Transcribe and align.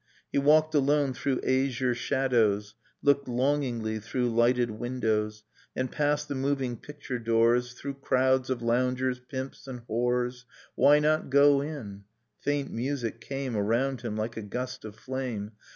He 0.31 0.39
walked 0.39 0.73
alone 0.73 1.13
through 1.13 1.41
azure 1.41 1.93
shadows. 1.93 2.73
Looked 3.03 3.27
longingly 3.27 3.99
through 3.99 4.33
lighted 4.33 4.71
windows, 4.71 5.43
And 5.75 5.91
passed 5.91 6.27
the 6.27 6.33
moving 6.33 6.75
picture 6.77 7.19
doors 7.19 7.73
Through 7.73 7.93
crowds 8.01 8.49
of 8.49 8.63
loungers, 8.63 9.19
pimps 9.19 9.67
and 9.67 9.85
whores 9.85 10.45
Why 10.73 10.97
not 10.97 11.29
go 11.29 11.61
in? 11.61 12.05
Faint 12.39 12.71
music 12.71 13.21
came 13.21 13.55
Around 13.55 14.01
him 14.01 14.17
like 14.17 14.35
a 14.37 14.41
gust 14.41 14.85
of 14.85 14.95
flame. 14.95 15.51